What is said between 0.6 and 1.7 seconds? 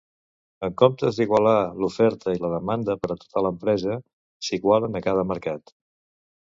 En comptes d'igualar